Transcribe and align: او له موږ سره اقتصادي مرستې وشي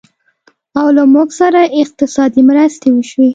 او 0.79 0.87
له 0.95 1.03
موږ 1.13 1.29
سره 1.39 1.61
اقتصادي 1.81 2.41
مرستې 2.49 2.87
وشي 2.93 3.25